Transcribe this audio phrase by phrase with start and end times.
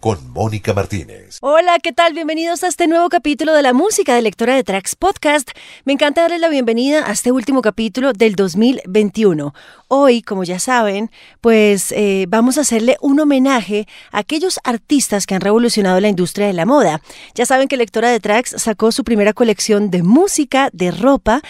[0.00, 1.38] con Mónica Martínez.
[1.40, 2.12] Hola, ¿qué tal?
[2.12, 5.50] Bienvenidos a este nuevo capítulo de la música de Lectora de Tracks Podcast.
[5.84, 9.54] Me encanta darles la bienvenida a este último capítulo del 2021.
[9.88, 15.34] Hoy, como ya saben, pues eh, vamos a hacerle un homenaje a aquellos artistas que
[15.34, 17.00] han revolucionado la industria de la moda.
[17.34, 21.40] Ya saben que Lectora de Tracks sacó su primera colección de música, de ropa,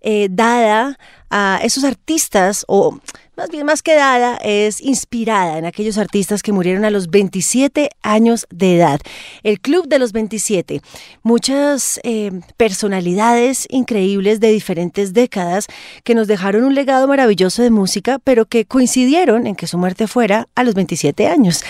[0.00, 0.98] eh, dada
[1.30, 2.98] a esos artistas o
[3.38, 7.88] más bien más que dada, es inspirada en aquellos artistas que murieron a los 27
[8.02, 9.00] años de edad.
[9.44, 10.82] El Club de los 27.
[11.22, 15.68] Muchas eh, personalidades increíbles de diferentes décadas
[16.02, 20.08] que nos dejaron un legado maravilloso de música, pero que coincidieron en que su muerte
[20.08, 21.62] fuera a los 27 años.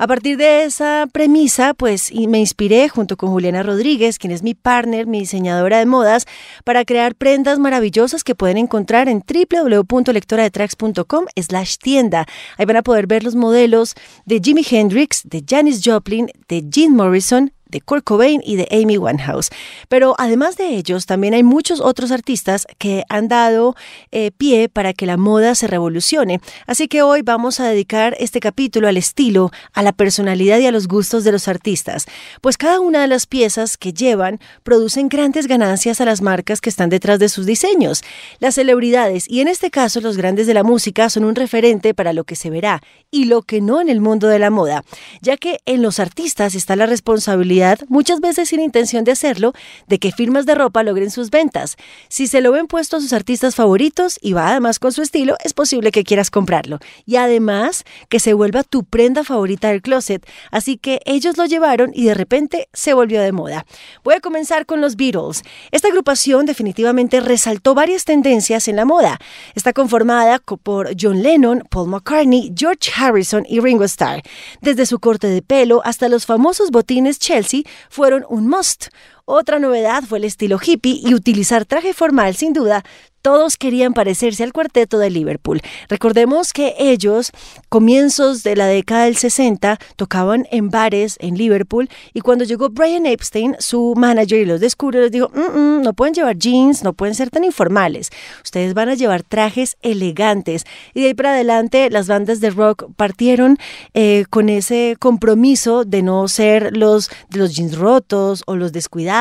[0.00, 4.54] A partir de esa premisa, pues me inspiré junto con Juliana Rodríguez, quien es mi
[4.54, 6.26] partner, mi diseñadora de modas,
[6.62, 12.26] para crear prendas maravillosas que pueden encontrar en www.lectoradetracks.com slash tienda.
[12.58, 16.94] Ahí van a poder ver los modelos de Jimi Hendrix, de Janis Joplin, de Jim
[16.94, 19.50] Morrison, de Kurt Cobain y de Amy Winehouse.
[19.88, 23.74] Pero además de ellos, también hay muchos otros artistas que han dado
[24.10, 26.40] eh, pie para que la moda se revolucione.
[26.66, 30.72] Así que hoy vamos a dedicar este capítulo al estilo, a la personalidad y a
[30.72, 32.06] los gustos de los artistas,
[32.40, 36.70] pues cada una de las piezas que llevan producen grandes ganancias a las marcas que
[36.70, 38.02] están detrás de sus diseños.
[38.40, 42.12] Las celebridades, y en este caso los grandes de la música, son un referente para
[42.12, 44.84] lo que se verá y lo que no en el mundo de la moda,
[45.20, 47.57] ya que en los artistas está la responsabilidad
[47.88, 49.52] muchas veces sin intención de hacerlo,
[49.86, 51.76] de que firmas de ropa logren sus ventas.
[52.08, 55.36] Si se lo ven puesto a sus artistas favoritos y va además con su estilo,
[55.44, 56.78] es posible que quieras comprarlo.
[57.06, 60.26] Y además, que se vuelva tu prenda favorita del closet.
[60.50, 63.66] Así que ellos lo llevaron y de repente se volvió de moda.
[64.04, 65.42] Voy a comenzar con los Beatles.
[65.70, 69.18] Esta agrupación definitivamente resaltó varias tendencias en la moda.
[69.54, 74.22] Está conformada por John Lennon, Paul McCartney, George Harrison y Ringo Starr.
[74.60, 77.47] Desde su corte de pelo hasta los famosos botines Chelsea
[77.88, 78.88] fueron un must.
[79.30, 82.82] Otra novedad fue el estilo hippie y utilizar traje formal, sin duda,
[83.20, 85.60] todos querían parecerse al cuarteto de Liverpool.
[85.88, 87.32] Recordemos que ellos,
[87.68, 93.04] comienzos de la década del 60, tocaban en bares en Liverpool y cuando llegó Brian
[93.04, 96.92] Epstein, su manager, y los descubrió, les dijo, mm, mm, no pueden llevar jeans, no
[96.94, 98.10] pueden ser tan informales,
[98.42, 100.64] ustedes van a llevar trajes elegantes.
[100.94, 103.58] Y de ahí para adelante las bandas de rock partieron
[103.92, 109.17] eh, con ese compromiso de no ser los los jeans rotos o los descuidados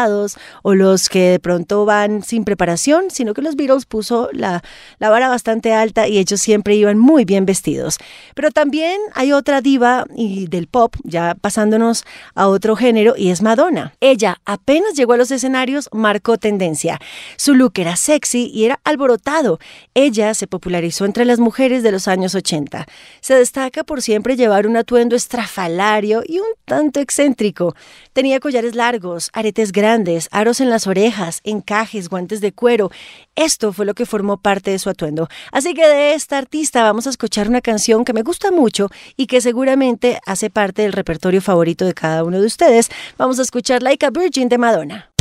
[0.63, 4.63] o los que de pronto van sin preparación, sino que los Beatles puso la,
[4.99, 7.97] la vara bastante alta y ellos siempre iban muy bien vestidos.
[8.35, 13.41] Pero también hay otra diva y del pop, ya pasándonos a otro género, y es
[13.41, 13.93] Madonna.
[13.99, 16.99] Ella apenas llegó a los escenarios, marcó tendencia.
[17.37, 19.59] Su look era sexy y era alborotado.
[19.93, 22.85] Ella se popularizó entre las mujeres de los años 80.
[23.21, 27.75] Se destaca por siempre llevar un atuendo estrafalario y un tanto excéntrico.
[28.13, 29.86] Tenía collares largos, aretes grandes,
[30.31, 32.91] aros en las orejas, encajes, guantes de cuero.
[33.35, 35.27] Esto fue lo que formó parte de su atuendo.
[35.51, 39.27] Así que de esta artista vamos a escuchar una canción que me gusta mucho y
[39.27, 42.89] que seguramente hace parte del repertorio favorito de cada uno de ustedes.
[43.17, 45.16] Vamos a escuchar Like a Virgin de Madonna.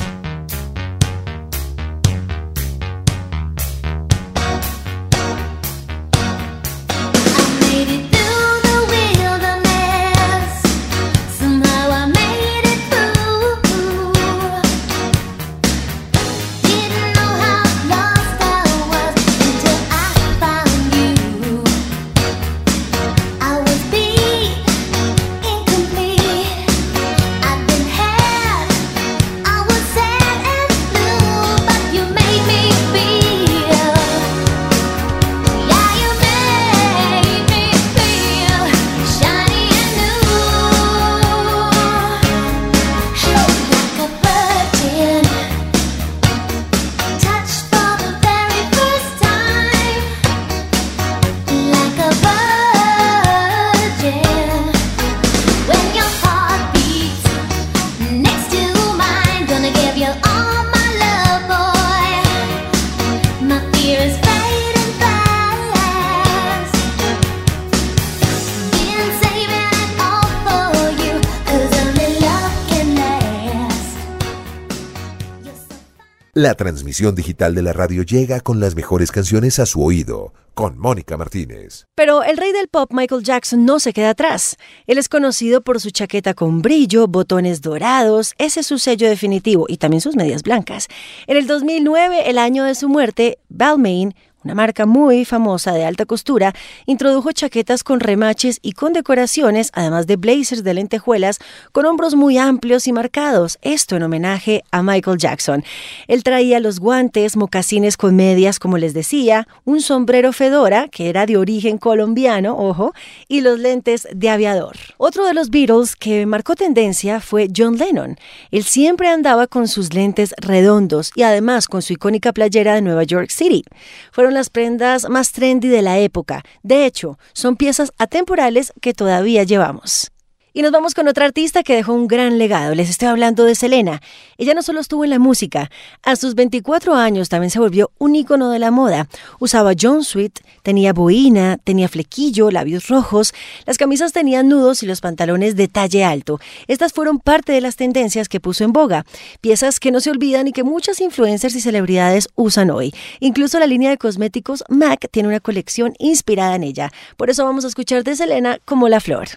[76.46, 80.78] La transmisión digital de la radio llega con las mejores canciones a su oído, con
[80.78, 81.86] Mónica Martínez.
[81.96, 84.56] Pero el rey del pop, Michael Jackson, no se queda atrás.
[84.86, 89.66] Él es conocido por su chaqueta con brillo, botones dorados, ese es su sello definitivo,
[89.68, 90.86] y también sus medias blancas.
[91.26, 94.14] En el 2009, el año de su muerte, Balmain
[94.46, 96.54] una marca muy famosa de alta costura,
[96.86, 101.40] introdujo chaquetas con remaches y con decoraciones, además de blazers de lentejuelas
[101.72, 105.64] con hombros muy amplios y marcados, esto en homenaje a Michael Jackson.
[106.06, 111.26] Él traía los guantes, mocasines con medias, como les decía, un sombrero fedora, que era
[111.26, 112.94] de origen colombiano, ojo,
[113.26, 114.76] y los lentes de aviador.
[114.96, 118.16] Otro de los Beatles que marcó tendencia fue John Lennon.
[118.52, 123.02] Él siempre andaba con sus lentes redondos y además con su icónica playera de Nueva
[123.02, 123.64] York City.
[124.12, 126.44] Fueron las prendas más trendy de la época.
[126.62, 130.12] De hecho, son piezas atemporales que todavía llevamos.
[130.56, 132.74] Y nos vamos con otra artista que dejó un gran legado.
[132.74, 134.00] Les estoy hablando de Selena.
[134.38, 135.70] Ella no solo estuvo en la música,
[136.02, 139.06] a sus 24 años también se volvió un ícono de la moda.
[139.38, 143.34] Usaba Sweet, tenía boina, tenía flequillo, labios rojos,
[143.66, 146.40] las camisas tenían nudos y los pantalones de talle alto.
[146.68, 149.04] Estas fueron parte de las tendencias que puso en boga,
[149.42, 152.94] piezas que no se olvidan y que muchas influencers y celebridades usan hoy.
[153.20, 156.90] Incluso la línea de cosméticos MAC tiene una colección inspirada en ella.
[157.18, 159.28] Por eso vamos a escuchar de Selena como la flor.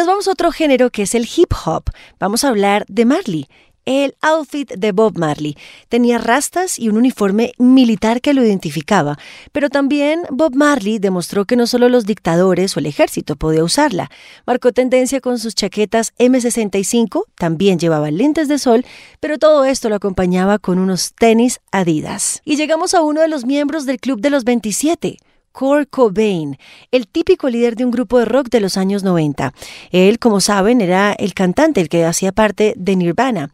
[0.00, 1.90] Nos vamos a otro género que es el hip hop.
[2.18, 3.48] Vamos a hablar de Marley.
[3.84, 5.58] El outfit de Bob Marley
[5.90, 9.18] tenía rastas y un uniforme militar que lo identificaba,
[9.52, 14.10] pero también Bob Marley demostró que no solo los dictadores o el ejército podía usarla.
[14.46, 18.86] Marcó tendencia con sus chaquetas M65, también llevaba lentes de sol,
[19.18, 22.40] pero todo esto lo acompañaba con unos tenis Adidas.
[22.46, 25.18] Y llegamos a uno de los miembros del Club de los 27.
[25.52, 26.58] Kurt Cobain,
[26.90, 29.52] el típico líder de un grupo de rock de los años 90.
[29.90, 33.50] Él, como saben, era el cantante, el que hacía parte de Nirvana.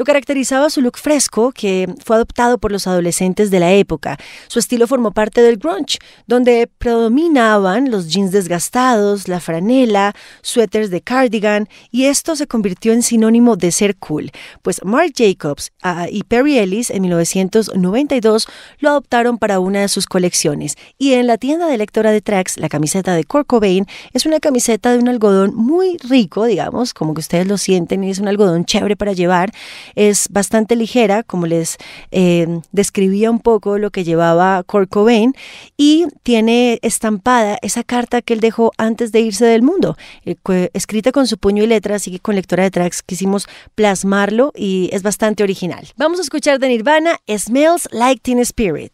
[0.00, 4.16] Lo caracterizaba su look fresco, que fue adoptado por los adolescentes de la época.
[4.48, 11.02] Su estilo formó parte del grunge, donde predominaban los jeans desgastados, la franela, suéteres de
[11.02, 14.30] cardigan, y esto se convirtió en sinónimo de ser cool.
[14.62, 18.48] Pues Marc Jacobs ah, y Perry Ellis en 1992
[18.78, 20.76] lo adoptaron para una de sus colecciones.
[20.96, 24.40] Y en la tienda de lectora de tracks, la camiseta de Kurt Cobain es una
[24.40, 28.28] camiseta de un algodón muy rico, digamos, como que ustedes lo sienten, y es un
[28.28, 29.52] algodón chévere para llevar
[29.94, 31.76] es bastante ligera, como les
[32.10, 35.34] eh, describía un poco lo que llevaba Kurt Cobain,
[35.76, 41.12] y tiene estampada esa carta que él dejó antes de irse del mundo, eh, escrita
[41.12, 45.02] con su puño y letra, así que con lectora de tracks quisimos plasmarlo y es
[45.02, 45.88] bastante original.
[45.96, 48.92] Vamos a escuchar de Nirvana, Smells Like Teen Spirit.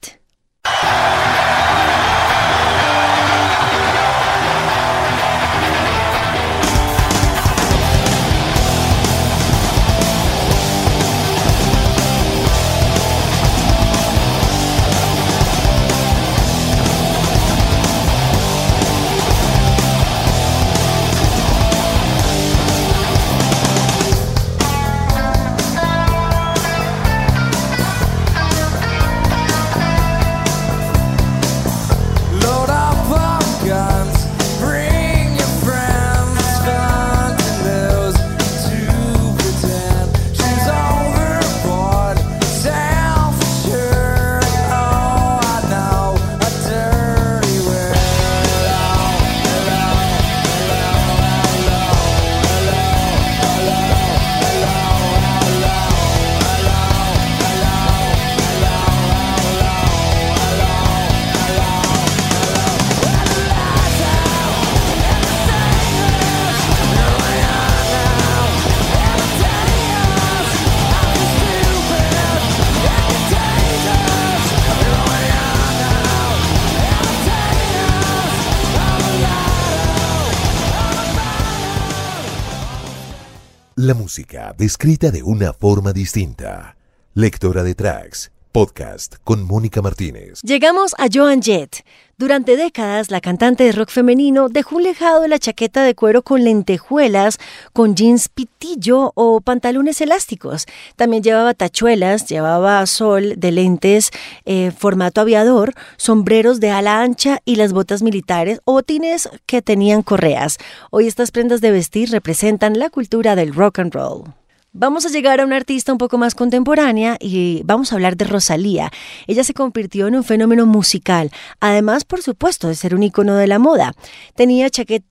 [83.86, 86.76] La música descrita de una forma distinta.
[87.14, 90.40] Lectora de tracks Podcast con Mónica Martínez.
[90.40, 91.84] Llegamos a Joan Jett.
[92.16, 96.22] Durante décadas, la cantante de rock femenino dejó un lejado de la chaqueta de cuero
[96.22, 97.36] con lentejuelas,
[97.74, 100.64] con jeans pitillo o pantalones elásticos.
[100.96, 104.10] También llevaba tachuelas, llevaba sol de lentes,
[104.46, 110.00] eh, formato aviador, sombreros de ala ancha y las botas militares o botines que tenían
[110.00, 110.56] correas.
[110.90, 114.32] Hoy estas prendas de vestir representan la cultura del rock and roll.
[114.78, 118.26] Vamos a llegar a una artista un poco más contemporánea y vamos a hablar de
[118.26, 118.90] Rosalía.
[119.26, 121.30] Ella se convirtió en un fenómeno musical,
[121.60, 123.94] además, por supuesto, de ser un icono de la moda.
[124.34, 124.68] Tenía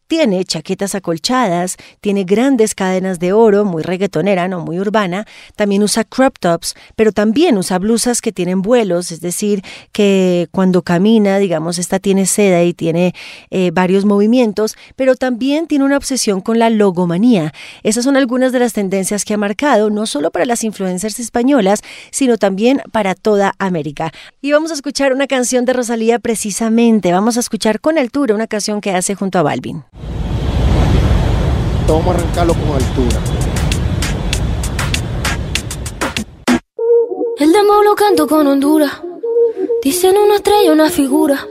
[0.08, 5.26] tiene chaquetas acolchadas, tiene grandes cadenas de oro, muy reggaetonera, no muy urbana.
[5.56, 10.84] También usa crop tops, pero también usa blusas que tienen vuelos, es decir, que cuando
[10.84, 13.16] camina, digamos, esta tiene seda y tiene
[13.50, 17.52] eh, varios movimientos, pero también tiene una obsesión con la logomanía.
[17.82, 19.55] Esas son algunas de las tendencias que ha marcado
[19.90, 21.82] no solo para las influencers españolas,
[22.12, 24.12] sino también para toda América.
[24.42, 27.12] Y vamos a escuchar una canción de Rosalía precisamente.
[27.12, 29.84] Vamos a escuchar con altura una canción que hace junto a Balvin.
[31.88, 33.20] Vamos a arrancarlo con altura.
[37.38, 38.92] El demo lo canto con Honduras.
[39.84, 41.46] Dicen una estrella, una figura.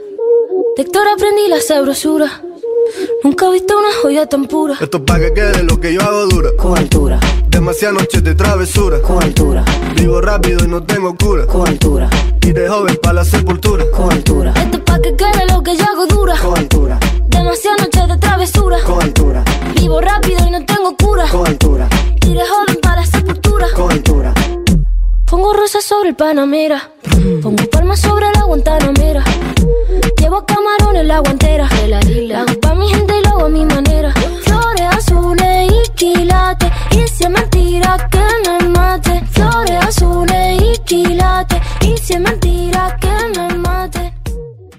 [0.75, 2.41] De Héctor aprendí la sabrosura.
[3.23, 4.75] Nunca he visto una joya tan pura.
[4.79, 6.49] Esto es pa' que quede lo que yo hago dura.
[6.57, 7.19] Con altura.
[7.49, 9.01] Demasiadas noches de travesura.
[9.01, 9.63] Con altura.
[9.95, 11.45] Vivo rápido y no tengo cura.
[11.47, 12.09] Con altura.
[12.41, 13.85] Y de joven pa' la sepultura.
[13.91, 14.53] Con altura.
[14.55, 16.37] Esto es pa' que quede lo que yo hago dura.
[16.37, 16.99] Con altura.
[17.27, 18.77] Demasiadas noches de travesura.
[18.85, 19.43] Con altura.
[19.75, 21.27] Vivo rápido y no tengo cura.
[21.29, 21.87] Con altura.
[22.25, 23.67] Y de joven pa' la sepultura.
[23.75, 24.33] Con altura.
[25.35, 26.93] Pongo rosas sobre el Panamera.
[27.41, 29.21] Pongo palmas sobre la Guantanamera.
[30.17, 31.67] Llevo camarones en la guantera.
[31.87, 31.99] La
[32.39, 34.13] hago pa' mi gente y lo hago a mi manera.
[34.45, 36.71] Flores azules y quilates.
[36.91, 39.25] Y si es mentira que me mate.
[39.31, 41.61] Flores azules y quilates.
[41.81, 44.13] Y si es mentira que me mate.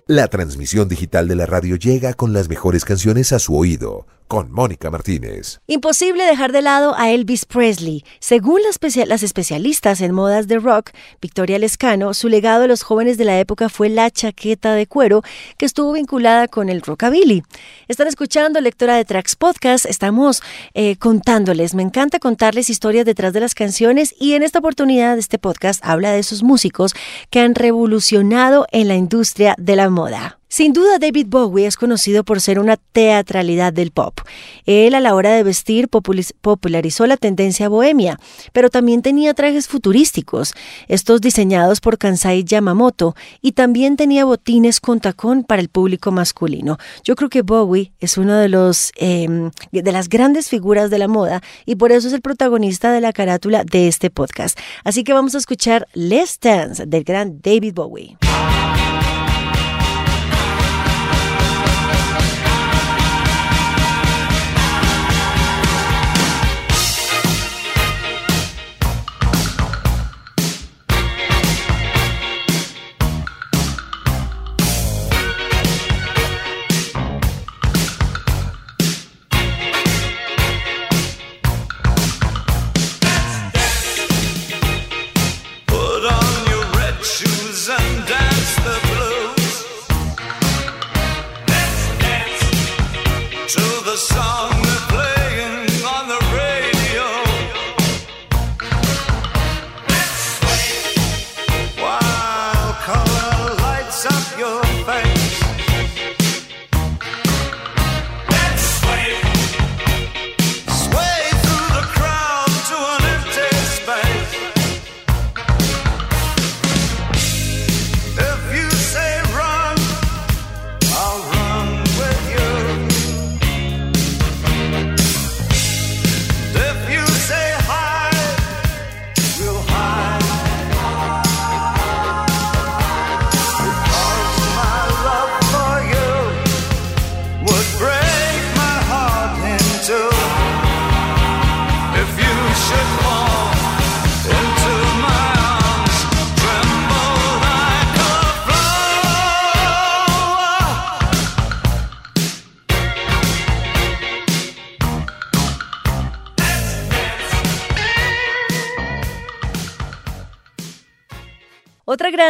[0.07, 4.51] La transmisión digital de la radio llega con las mejores canciones a su oído con
[4.51, 5.61] Mónica Martínez.
[5.67, 8.05] Imposible dejar de lado a Elvis Presley.
[8.19, 10.91] Según las, especialistas en modas de rock,
[11.21, 15.23] Victoria Lescano, su legado a los jóvenes de la época fue la chaqueta de cuero
[15.59, 17.43] que estuvo vinculada con el rockabilly.
[17.89, 20.43] Están escuchando Lectora de Tracks Podcast, estamos
[20.75, 25.39] eh, contándoles, me encanta contarles historias detrás de las canciones y en esta oportunidad este
[25.39, 26.95] podcast habla de esos músicos
[27.31, 30.39] que han revolucionado en la industria de la moda.
[30.49, 34.21] Sin duda, David Bowie es conocido por ser una teatralidad del pop.
[34.65, 38.19] Él a la hora de vestir popularizó la tendencia bohemia,
[38.53, 40.55] pero también tenía trajes futurísticos,
[40.87, 46.79] estos diseñados por Kansai Yamamoto, y también tenía botines con tacón para el público masculino.
[47.03, 51.09] Yo creo que Bowie es uno de los em, de las grandes figuras de la
[51.09, 54.59] moda y por eso es el protagonista de la carátula de este podcast.
[54.85, 58.17] Así que vamos a escuchar Let's Dance del gran David Bowie.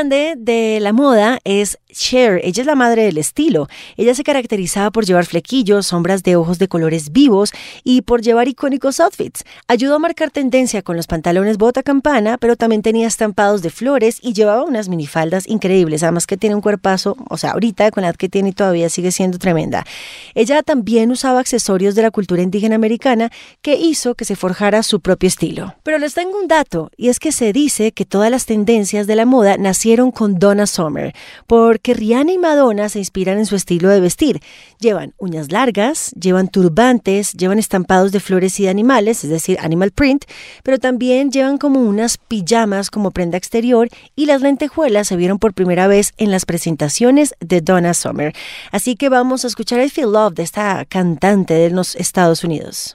[0.08, 2.40] De la moda es Cher.
[2.44, 3.68] Ella es la madre del estilo.
[3.96, 8.48] Ella se caracterizaba por llevar flequillos, sombras de ojos de colores vivos y por llevar
[8.48, 9.44] icónicos outfits.
[9.66, 14.18] Ayudó a marcar tendencia con los pantalones bota campana, pero también tenía estampados de flores
[14.22, 16.02] y llevaba unas minifaldas increíbles.
[16.02, 19.10] Además que tiene un cuerpazo, o sea, ahorita con la edad que tiene todavía sigue
[19.10, 19.84] siendo tremenda.
[20.34, 23.30] Ella también usaba accesorios de la cultura indígena americana
[23.62, 25.74] que hizo que se forjara su propio estilo.
[25.82, 29.16] Pero les tengo un dato, y es que se dice que todas las tendencias de
[29.16, 31.14] la moda nacieron con Donna Summer,
[31.46, 34.40] porque Rihanna y Madonna se inspiran en su estilo de vestir.
[34.78, 39.90] Llevan uñas largas, llevan turbantes, llevan estampados de flores y de animales, es decir, animal
[39.90, 40.24] print,
[40.62, 45.54] pero también llevan como unas pijamas como prenda exterior y las lentejuelas se vieron por
[45.54, 48.34] primera vez en las presentaciones de Donna Summer.
[48.72, 52.94] Así que vamos a escuchar I Feel Love de esta cantante de los Estados Unidos.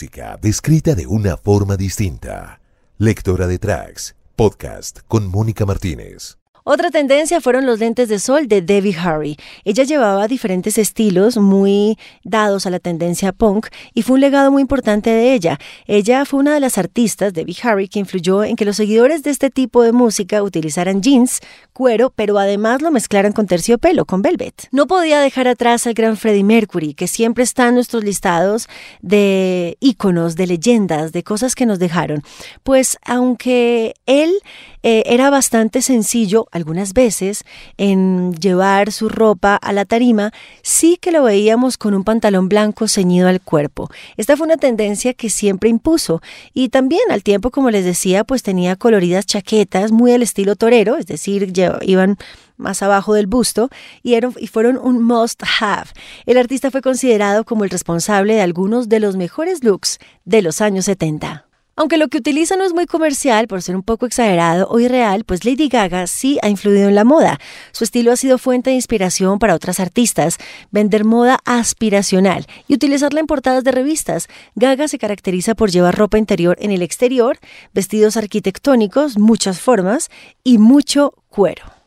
[0.00, 2.62] Música descrita de una forma distinta.
[2.96, 6.39] Lectora de tracks, podcast con Mónica Martínez.
[6.72, 9.36] Otra tendencia fueron los lentes de sol de Debbie Harry.
[9.64, 14.62] Ella llevaba diferentes estilos muy dados a la tendencia punk y fue un legado muy
[14.62, 15.58] importante de ella.
[15.88, 19.30] Ella fue una de las artistas, Debbie Harry, que influyó en que los seguidores de
[19.30, 21.40] este tipo de música utilizaran jeans,
[21.72, 24.68] cuero, pero además lo mezclaran con terciopelo, con velvet.
[24.70, 28.68] No podía dejar atrás al gran Freddie Mercury, que siempre está en nuestros listados
[29.00, 32.22] de íconos, de leyendas, de cosas que nos dejaron.
[32.62, 34.30] Pues aunque él
[34.82, 37.44] eh, era bastante sencillo algunas veces
[37.76, 42.88] en llevar su ropa a la tarima, sí que lo veíamos con un pantalón blanco
[42.88, 43.90] ceñido al cuerpo.
[44.16, 46.22] Esta fue una tendencia que siempre impuso
[46.54, 50.96] y también al tiempo, como les decía, pues tenía coloridas chaquetas muy al estilo torero,
[50.96, 52.16] es decir, iban
[52.56, 53.70] más abajo del busto
[54.02, 55.90] y, y fueron un must have.
[56.26, 60.60] El artista fue considerado como el responsable de algunos de los mejores looks de los
[60.60, 61.49] años 70.
[61.80, 65.24] Aunque lo que utiliza no es muy comercial, por ser un poco exagerado o irreal,
[65.24, 67.40] pues Lady Gaga sí ha influido en la moda.
[67.72, 70.36] Su estilo ha sido fuente de inspiración para otras artistas.
[70.70, 74.28] Vender moda aspiracional y utilizarla en portadas de revistas.
[74.56, 77.38] Gaga se caracteriza por llevar ropa interior en el exterior,
[77.72, 80.10] vestidos arquitectónicos, muchas formas
[80.44, 81.79] y mucho cuero.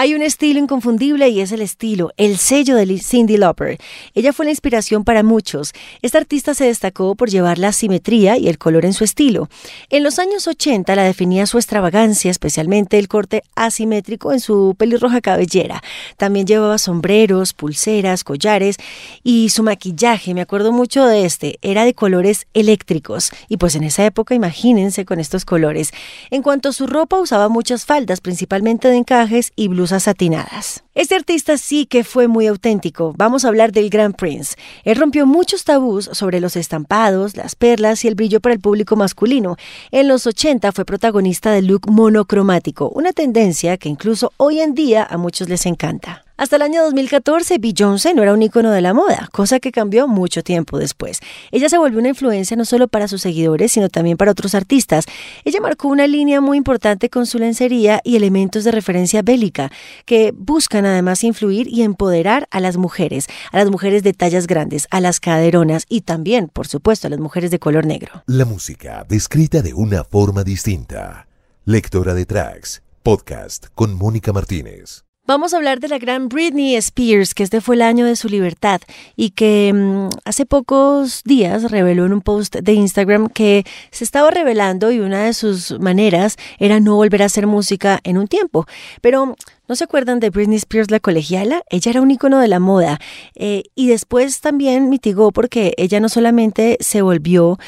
[0.00, 3.78] Hay un estilo inconfundible y es el estilo, el sello de Cindy Lauper.
[4.14, 5.72] Ella fue la inspiración para muchos.
[6.02, 9.48] Esta artista se destacó por llevar la simetría y el color en su estilo.
[9.90, 15.20] En los años 80 la definía su extravagancia, especialmente el corte asimétrico en su pelirroja
[15.20, 15.82] cabellera.
[16.16, 18.76] También llevaba sombreros, pulseras, collares
[19.24, 23.32] y su maquillaje, me acuerdo mucho de este, era de colores eléctricos.
[23.48, 25.90] Y pues en esa época imagínense con estos colores.
[26.30, 30.84] En cuanto a su ropa usaba muchas faldas, principalmente de encajes y blusas satinadas.
[30.94, 33.14] Este artista sí que fue muy auténtico.
[33.16, 34.56] Vamos a hablar del Grand Prince.
[34.84, 38.96] Él rompió muchos tabús sobre los estampados, las perlas y el brillo para el público
[38.96, 39.56] masculino.
[39.90, 45.06] En los 80 fue protagonista del look monocromático, una tendencia que incluso hoy en día
[45.08, 46.27] a muchos les encanta.
[46.38, 50.06] Hasta el año 2014, Beyoncé no era un icono de la moda, cosa que cambió
[50.06, 51.18] mucho tiempo después.
[51.50, 55.06] Ella se volvió una influencia no solo para sus seguidores, sino también para otros artistas.
[55.44, 59.72] Ella marcó una línea muy importante con su lencería y elementos de referencia bélica,
[60.04, 64.86] que buscan además influir y empoderar a las mujeres, a las mujeres de tallas grandes,
[64.92, 68.22] a las caderonas y también, por supuesto, a las mujeres de color negro.
[68.26, 71.26] La música descrita de una forma distinta.
[71.64, 75.07] Lectora de tracks, podcast con Mónica Martínez.
[75.28, 78.30] Vamos a hablar de la gran Britney Spears, que este fue el año de su
[78.30, 78.80] libertad
[79.14, 84.30] y que mm, hace pocos días reveló en un post de Instagram que se estaba
[84.30, 88.64] revelando y una de sus maneras era no volver a hacer música en un tiempo.
[89.02, 89.36] Pero
[89.68, 91.62] ¿No se acuerdan de Britney Spears, la colegiala?
[91.68, 92.98] Ella era un icono de la moda
[93.34, 97.58] eh, y después también mitigó porque ella no solamente se volvió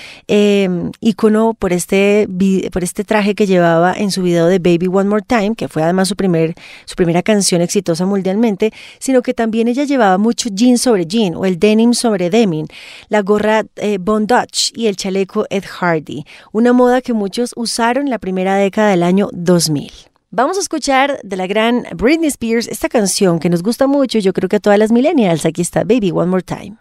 [1.01, 2.27] icono por este,
[2.73, 5.83] por este traje que llevaba en su video de Baby One More Time, que fue
[5.83, 6.55] además su, primer,
[6.87, 11.45] su primera canción exitosa mundialmente, sino que también ella llevaba mucho jean sobre jean o
[11.45, 12.67] el denim sobre denim,
[13.11, 18.09] la gorra eh, Bon Dutch y el chaleco Ed Hardy, una moda que muchos usaron
[18.09, 20.10] la primera década del año 2000.
[20.33, 24.33] Vamos a escuchar de la gran Britney Spears esta canción que nos gusta mucho, yo
[24.33, 25.45] creo que a todas las millennials.
[25.45, 26.77] Aquí está Baby One More Time.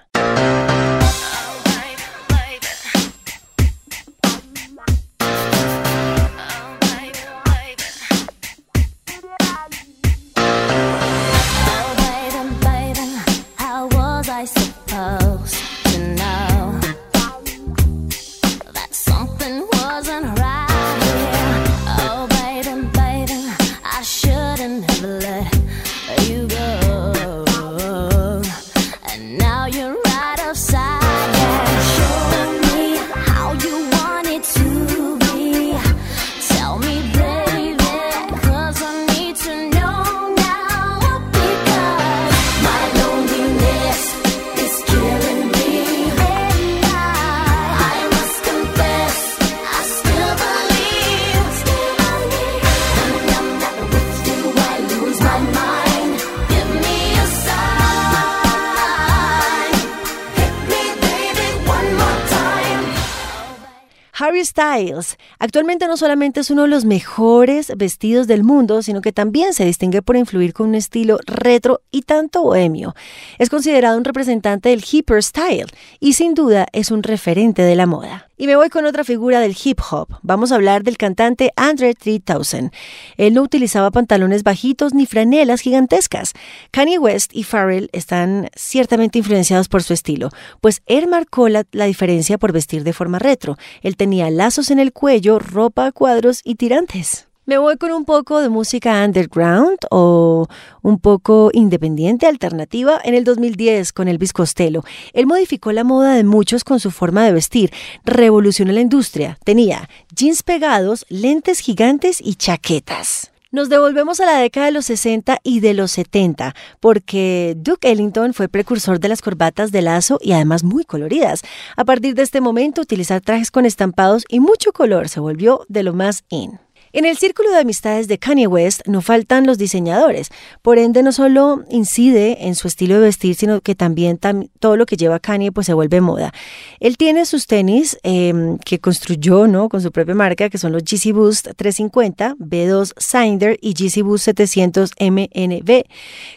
[64.29, 69.11] Harry Styles actualmente no solamente es uno de los mejores vestidos del mundo, sino que
[69.11, 72.93] también se distingue por influir con un estilo retro y tanto bohemio.
[73.39, 75.65] Es considerado un representante del hipper style
[75.99, 78.28] y sin duda es un referente de la moda.
[78.41, 80.07] Y me voy con otra figura del hip hop.
[80.21, 82.71] Vamos a hablar del cantante Andre 3000.
[83.17, 86.31] Él no utilizaba pantalones bajitos ni franelas gigantescas.
[86.71, 90.29] Kanye West y Pharrell están ciertamente influenciados por su estilo,
[90.61, 93.57] pues él marcó la, la diferencia por vestir de forma retro.
[93.81, 97.28] Él tenía lazos en el cuello, ropa a cuadros y tirantes.
[97.49, 100.45] Me voy con un poco de música underground o
[100.83, 104.83] un poco independiente, alternativa, en el 2010 con Elvis Costello.
[105.13, 107.71] Él modificó la moda de muchos con su forma de vestir,
[108.05, 109.39] revolucionó la industria.
[109.43, 113.31] Tenía jeans pegados, lentes gigantes y chaquetas.
[113.51, 118.35] Nos devolvemos a la década de los 60 y de los 70, porque Duke Ellington
[118.35, 121.41] fue precursor de las corbatas de lazo y además muy coloridas.
[121.75, 125.81] A partir de este momento, utilizar trajes con estampados y mucho color se volvió de
[125.81, 126.59] lo más in.
[126.91, 130.29] En el círculo de amistades de Kanye West no faltan los diseñadores,
[130.63, 134.19] por ende no solo incide en su estilo de vestir, sino que también
[134.59, 136.33] todo lo que lleva Kanye pues se vuelve moda.
[136.79, 139.69] Él tiene sus tenis em, que construyó ¿no?
[139.69, 144.25] con su propia marca, que son los GC Boost 350, B2 Sinder y GC Boost
[144.25, 145.83] 700 MNB,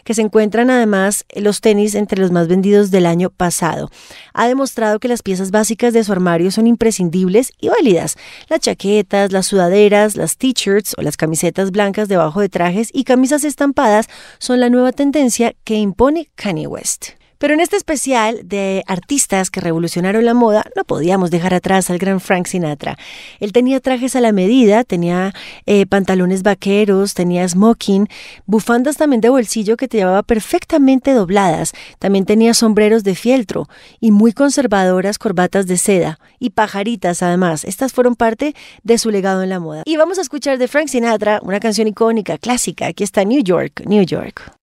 [0.03, 3.89] que se encuentran además los tenis entre los más vendidos del año pasado.
[4.33, 8.17] Ha demostrado que las piezas básicas de su armario son imprescindibles y válidas.
[8.49, 13.45] Las chaquetas, las sudaderas, las t-shirts o las camisetas blancas debajo de trajes y camisas
[13.45, 14.07] estampadas
[14.39, 17.11] son la nueva tendencia que impone Kanye West.
[17.43, 21.97] Pero en este especial de artistas que revolucionaron la moda, no podíamos dejar atrás al
[21.97, 22.97] gran Frank Sinatra.
[23.41, 25.33] Él tenía trajes a la medida, tenía
[25.65, 28.07] eh, pantalones vaqueros, tenía smoking,
[28.45, 33.67] bufandas también de bolsillo que te llevaba perfectamente dobladas, también tenía sombreros de fieltro
[33.99, 37.65] y muy conservadoras corbatas de seda y pajaritas además.
[37.65, 39.83] Estas fueron parte de su legado en la moda.
[39.83, 42.87] Y vamos a escuchar de Frank Sinatra una canción icónica, clásica.
[42.87, 44.62] Aquí está New York, New York.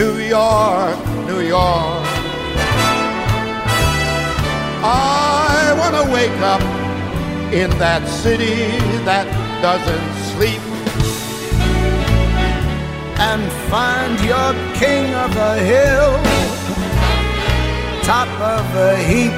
[0.00, 2.04] New York, New York.
[4.82, 6.62] I want wake up
[7.52, 8.56] in that city
[9.04, 9.26] that
[9.60, 10.62] doesn't sleep
[13.28, 16.12] and find your king of the hill,
[18.02, 19.36] top of the heap,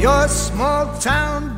[0.00, 1.56] your small town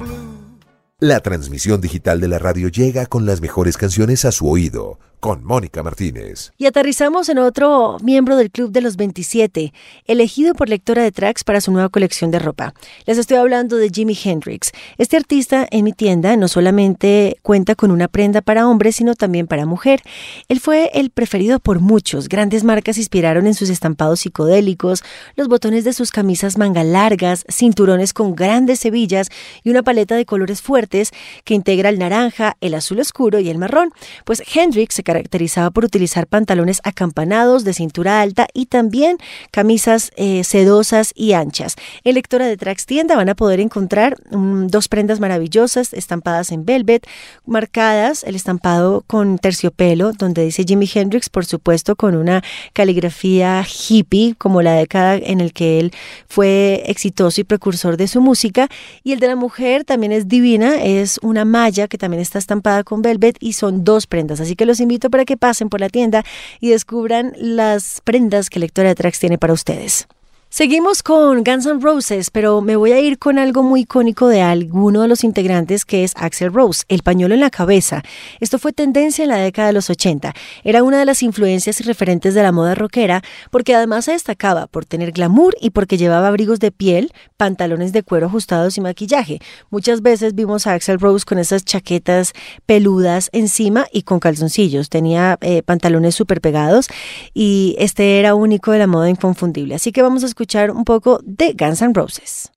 [1.00, 5.44] La transmisión digital de la radio llega con las mejores canciones a su oído con
[5.44, 6.52] Mónica Martínez.
[6.58, 9.72] Y aterrizamos en otro miembro del Club de los 27,
[10.06, 12.74] elegido por lectora de tracks para su nueva colección de ropa.
[13.06, 14.72] Les estoy hablando de Jimi Hendrix.
[14.96, 19.46] Este artista en mi tienda no solamente cuenta con una prenda para hombre, sino también
[19.46, 20.02] para mujer.
[20.48, 22.28] Él fue el preferido por muchos.
[22.28, 25.02] Grandes marcas inspiraron en sus estampados psicodélicos,
[25.36, 29.28] los botones de sus camisas manga largas, cinturones con grandes hebillas
[29.64, 31.10] y una paleta de colores fuertes
[31.44, 33.92] que integra el naranja, el azul oscuro y el marrón.
[34.24, 39.16] Pues Hendrix se caracterizaba por utilizar pantalones acampanados de cintura alta y también
[39.50, 41.76] camisas eh, sedosas y anchas.
[42.04, 46.66] En lectora de Trax Tienda van a poder encontrar mm, dos prendas maravillosas estampadas en
[46.66, 47.06] velvet,
[47.46, 52.44] marcadas, el estampado con terciopelo, donde dice Jimi Hendrix, por supuesto, con una
[52.74, 55.92] caligrafía hippie, como la década en el que él
[56.28, 58.68] fue exitoso y precursor de su música.
[59.04, 62.84] Y el de la mujer también es divina, es una malla que también está estampada
[62.84, 64.40] con velvet y son dos prendas.
[64.40, 66.24] Así que los invito para que pasen por la tienda
[66.60, 70.08] y descubran las prendas que Lectora de Tracks tiene para ustedes.
[70.50, 74.40] Seguimos con Guns N' Roses, pero me voy a ir con algo muy icónico de
[74.40, 78.02] alguno de los integrantes que es Axel Rose, el pañuelo en la cabeza.
[78.40, 80.32] Esto fue tendencia en la década de los 80.
[80.64, 84.66] Era una de las influencias y referentes de la moda rockera porque además se destacaba
[84.68, 89.40] por tener glamour y porque llevaba abrigos de piel, pantalones de cuero ajustados y maquillaje.
[89.68, 92.32] Muchas veces vimos a Axel Rose con esas chaquetas
[92.64, 94.88] peludas encima y con calzoncillos.
[94.88, 96.88] Tenía eh, pantalones súper pegados
[97.34, 99.74] y este era único de la moda inconfundible.
[99.74, 102.52] Así que vamos a escuchar un poco de Guns N' Roses.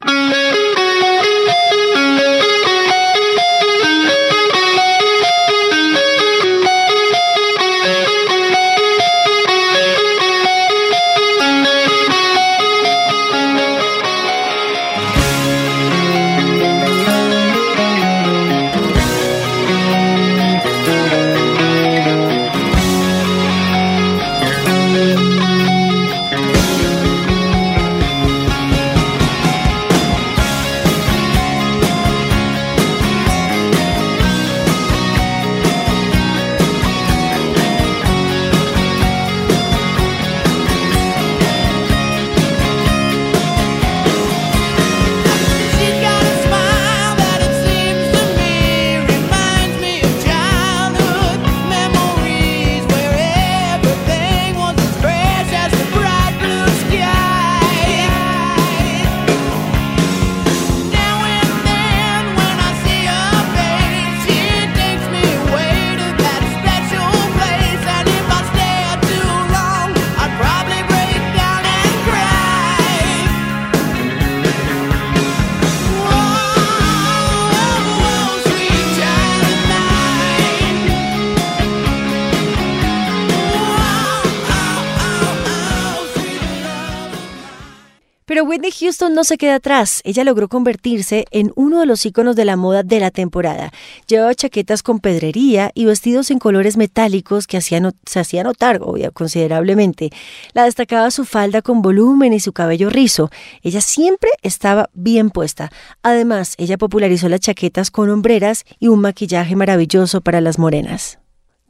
[88.82, 90.02] Houston no se queda atrás.
[90.04, 93.72] Ella logró convertirse en uno de los íconos de la moda de la temporada.
[94.08, 98.82] Llevaba chaquetas con pedrería y vestidos en colores metálicos que hacían, se hacían notar
[99.14, 100.10] considerablemente.
[100.54, 103.30] La destacaba su falda con volumen y su cabello rizo.
[103.62, 105.72] Ella siempre estaba bien puesta.
[106.02, 111.21] Además, ella popularizó las chaquetas con hombreras y un maquillaje maravilloso para las morenas.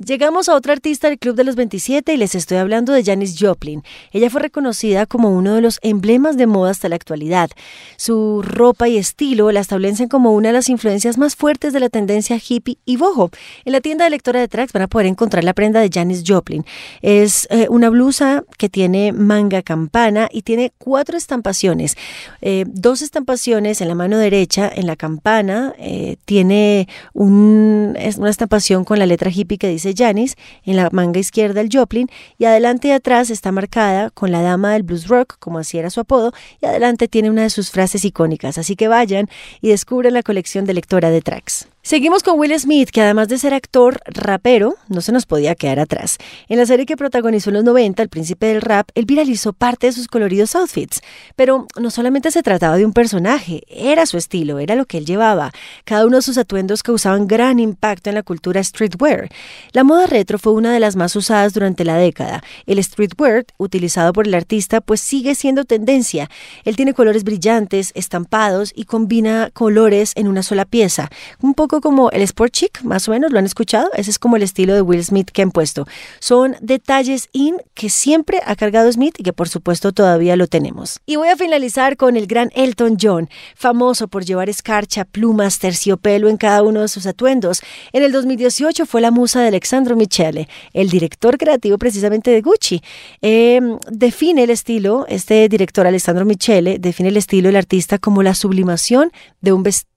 [0.04, 3.36] Llegamos a otra artista del Club de los 27 y les estoy hablando de Janis
[3.40, 3.84] Joplin.
[4.12, 7.52] Ella fue reconocida como uno de los emblemas de moda hasta la actualidad.
[7.98, 11.90] Su ropa y estilo la establecen como una de las influencias más fuertes de la
[11.90, 13.30] tendencia hippie y boho.
[13.64, 16.24] En la tienda de lectora de tracks van a poder encontrar la prenda de Janis
[16.26, 16.66] Joplin.
[17.04, 21.96] Es eh, una blusa que tiene manga campana y tiene cuatro estampaciones.
[22.42, 28.98] Eh, dos estampaciones en la mano derecha, en la campana, eh, tiene una estampación con
[28.98, 32.92] la letra hippie que dice Janis, en la manga izquierda el Joplin y adelante y
[32.92, 36.66] atrás está marcada con la dama del blues rock, como así era su apodo, y
[36.66, 39.30] adelante tiene una de sus frases icónicas, así que vayan
[39.62, 41.71] y descubren la colección de lectora de tracks.
[41.84, 45.80] Seguimos con Will Smith, que además de ser actor, rapero, no se nos podía quedar
[45.80, 46.20] atrás.
[46.48, 49.88] En la serie que protagonizó en los 90, El Príncipe del Rap, él viralizó parte
[49.88, 51.02] de sus coloridos outfits.
[51.36, 55.08] Pero no solamente se trataba de un personaje, era su estilo, era lo que él
[55.08, 55.54] llevaba.
[55.84, 59.30] Cada uno de sus atuendos causaban gran impacto en la cultura streetwear.
[59.72, 62.44] La moda retro fue una de las más usadas durante la década.
[62.68, 66.30] El streetwear, utilizado por el artista, pues sigue siendo tendencia.
[66.64, 71.10] Él tiene colores brillantes, estampados y combina colores en una sola pieza.
[71.42, 73.90] Un poco como el sport chic, más o menos, ¿lo han escuchado?
[73.94, 75.88] Ese es como el estilo de Will Smith que han puesto.
[76.20, 81.00] Son detalles in que siempre ha cargado Smith y que por supuesto todavía lo tenemos.
[81.06, 86.30] Y voy a finalizar con el gran Elton John, famoso por llevar escarcha, plumas, terciopelo
[86.30, 87.62] en cada uno de sus atuendos.
[87.94, 92.82] En el 2018 fue la musa de Alexandro Michele, el director creativo precisamente de Gucci.
[93.22, 98.34] Em, define el estilo, este director Alessandro Michele define el estilo del artista como la
[98.34, 99.91] sublimación de un vestido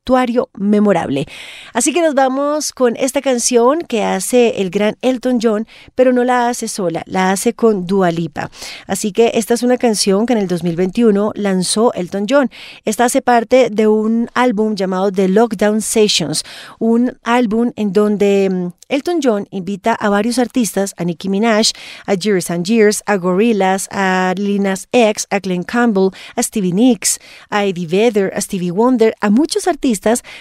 [0.58, 1.26] memorable.
[1.72, 6.24] Así que nos vamos con esta canción que hace el gran Elton John, pero no
[6.24, 8.50] la hace sola, la hace con Dua Lipa.
[8.86, 12.50] Así que esta es una canción que en el 2021 lanzó Elton John.
[12.84, 16.44] Esta hace parte de un álbum llamado The Lockdown Sessions,
[16.78, 21.72] un álbum en donde mm, Elton John invita a varios artistas, a Nicki Minaj,
[22.06, 27.18] a Years and Years, a Gorillaz, a Linas X, a Glenn Campbell, a Stevie Nicks,
[27.48, 29.93] a Eddie Vedder, a Stevie Wonder, a muchos artistas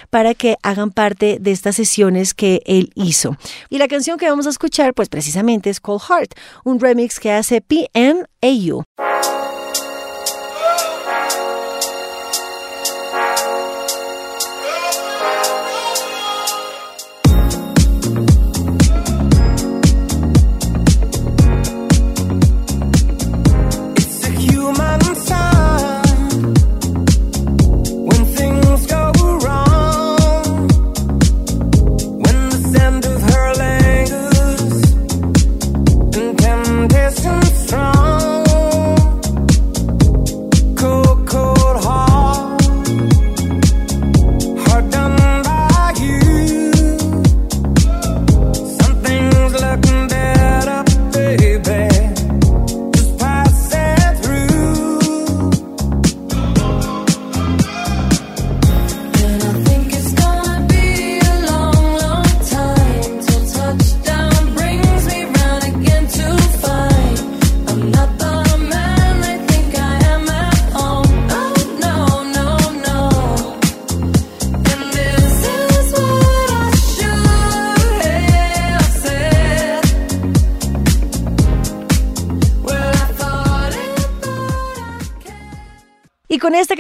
[0.10, 3.38] para que hagan parte de estas sesiones que él hizo.
[3.70, 7.32] Y la canción que vamos a escuchar, pues precisamente es Cold Heart, un remix que
[7.32, 8.84] hace PMAU.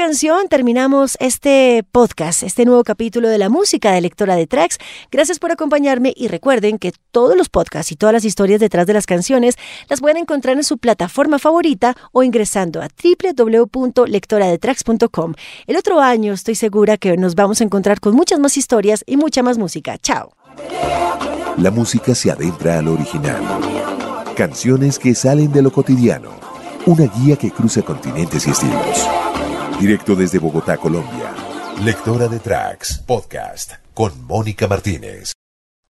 [0.05, 4.77] Canción terminamos este podcast, este nuevo capítulo de la música de lectora de tracks.
[5.09, 8.91] Gracias por acompañarme y recuerden que todos los podcasts y todas las historias detrás de
[8.91, 9.55] las canciones
[9.87, 15.35] las pueden encontrar en su plataforma favorita o ingresando a www.lectoradetracks.com.
[15.67, 19.15] El otro año estoy segura que nos vamos a encontrar con muchas más historias y
[19.15, 19.97] mucha más música.
[19.99, 20.33] Chao.
[21.55, 23.41] La música se adentra al original.
[24.35, 26.31] Canciones que salen de lo cotidiano.
[26.87, 29.07] Una guía que cruza continentes y estilos.
[29.79, 31.33] Directo desde Bogotá, Colombia.
[31.83, 35.33] Lectora de Tracks, podcast con Mónica Martínez.